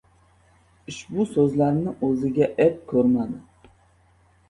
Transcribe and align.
Ushbu 0.91 1.27
so‘zlarni 1.35 1.95
og‘ziga 2.09 2.51
ep 2.69 2.83
ko‘rmadi! 2.91 3.73